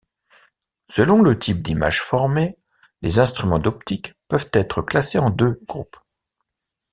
Selon 0.89 1.21
le 1.21 1.37
type 1.37 1.61
d'image 1.61 2.01
formée, 2.01 2.57
les 3.03 3.19
instruments 3.19 3.59
d'optique 3.59 4.15
peuvent 4.29 4.49
être 4.51 4.81
classés 4.81 5.19
en 5.19 5.29
deux 5.29 5.61
groupes. 5.67 5.95